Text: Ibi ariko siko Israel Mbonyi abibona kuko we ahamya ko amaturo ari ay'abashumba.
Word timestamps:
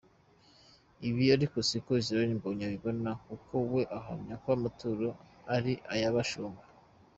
Ibi 1.07 1.23
ariko 1.35 1.57
siko 1.69 1.91
Israel 2.01 2.31
Mbonyi 2.37 2.63
abibona 2.69 3.11
kuko 3.25 3.53
we 3.73 3.81
ahamya 3.97 4.35
ko 4.41 4.47
amaturo 4.57 5.07
ari 5.55 5.73
ay'abashumba. 5.93 6.61